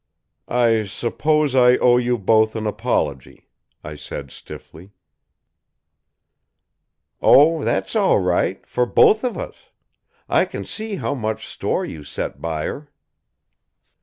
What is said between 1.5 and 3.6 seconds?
I owe you both an apology,"